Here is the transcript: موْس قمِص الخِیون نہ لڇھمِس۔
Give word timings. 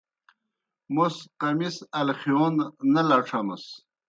موْس 0.93 1.15
قمِص 1.39 1.77
الخِیون 1.99 2.55
نہ 2.93 3.01
لڇھمِس۔ 3.09 3.65